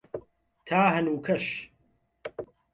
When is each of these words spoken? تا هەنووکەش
تا 0.67 0.79
هەنووکەش 0.95 1.45